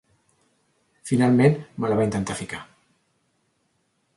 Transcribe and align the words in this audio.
Finalment, 1.09 1.59
me 1.83 1.91
la 1.93 1.99
va 2.01 2.07
intentar 2.09 2.39
ficar. 2.41 2.63